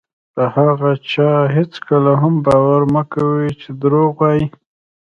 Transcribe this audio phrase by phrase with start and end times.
[0.33, 4.45] په هغه چا هېڅکله هم باور مه کوئ چې دروغ وایي.